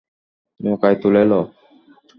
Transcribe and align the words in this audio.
নৌকায় 0.59 0.97
তুলে 1.01 1.23
লও। 1.23 1.43